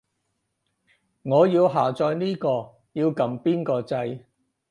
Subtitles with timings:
[1.21, 4.23] 我要下載呢個，要撳邊個掣